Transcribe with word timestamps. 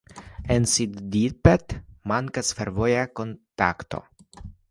En 0.53 0.63
Siddipet 0.69 1.75
mankas 2.13 2.51
fervoja 2.61 3.05
kontakto. 3.21 4.03